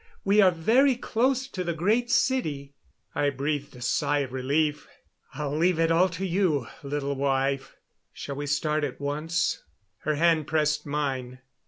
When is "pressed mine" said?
10.47-11.41